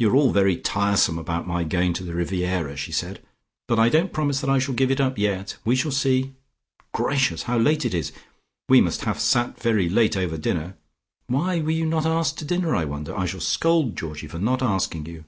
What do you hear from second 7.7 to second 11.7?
it is. We must have sat very late over dinner. Why were